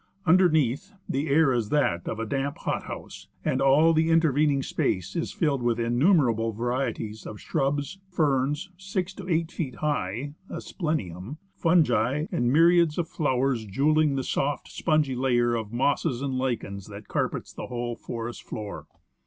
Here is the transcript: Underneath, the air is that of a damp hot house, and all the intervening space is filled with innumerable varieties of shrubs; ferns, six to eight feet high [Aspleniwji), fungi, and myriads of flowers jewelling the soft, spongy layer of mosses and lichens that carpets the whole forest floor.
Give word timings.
Underneath, 0.25 0.93
the 1.07 1.27
air 1.27 1.53
is 1.53 1.69
that 1.69 2.07
of 2.07 2.19
a 2.19 2.25
damp 2.25 2.57
hot 2.57 2.85
house, 2.85 3.27
and 3.45 3.61
all 3.61 3.93
the 3.93 4.09
intervening 4.09 4.63
space 4.63 5.15
is 5.15 5.31
filled 5.31 5.61
with 5.61 5.79
innumerable 5.79 6.53
varieties 6.53 7.27
of 7.27 7.39
shrubs; 7.39 7.99
ferns, 8.09 8.71
six 8.77 9.13
to 9.13 9.29
eight 9.29 9.51
feet 9.51 9.75
high 9.75 10.33
[Aspleniwji), 10.49 11.37
fungi, 11.53 12.25
and 12.31 12.51
myriads 12.51 12.97
of 12.97 13.07
flowers 13.09 13.63
jewelling 13.67 14.15
the 14.15 14.23
soft, 14.23 14.69
spongy 14.71 15.13
layer 15.15 15.53
of 15.53 15.71
mosses 15.71 16.23
and 16.23 16.33
lichens 16.35 16.87
that 16.87 17.07
carpets 17.07 17.53
the 17.53 17.67
whole 17.67 17.95
forest 17.95 18.41
floor. 18.41 18.87